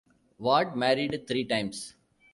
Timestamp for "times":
1.45-1.93